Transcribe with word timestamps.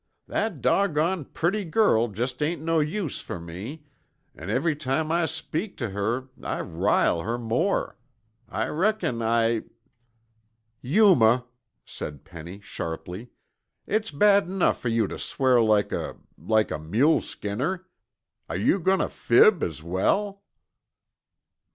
That 0.27 0.61
doggone 0.61 1.25
purty 1.25 1.63
girl 1.63 2.07
jest 2.07 2.41
ain't 2.41 2.59
no 2.63 2.79
use 2.79 3.19
fer 3.21 3.37
me, 3.39 3.83
an' 4.33 4.49
every 4.49 4.75
time 4.75 5.11
I 5.11 5.27
speak 5.27 5.77
tuh 5.77 5.91
her 5.91 6.27
I 6.41 6.59
rile 6.61 7.21
her 7.21 7.37
more. 7.37 7.99
I 8.49 8.65
reckon 8.69 9.21
I" 9.21 9.61
"Yuma!" 10.95 11.45
said 11.85 12.25
Penny 12.25 12.61
sharply. 12.61 13.29
"It's 13.85 14.09
bad 14.09 14.47
enough 14.47 14.81
for 14.81 14.89
you 14.89 15.05
to 15.05 15.19
swear 15.19 15.61
like 15.61 15.91
a 15.91 16.17
like 16.35 16.71
a 16.71 16.79
mule 16.79 17.21
skinner. 17.21 17.85
Are 18.49 18.57
you 18.57 18.79
going 18.79 19.01
to 19.01 19.07
fib 19.09 19.61
as 19.61 19.83
well?" 19.83 20.41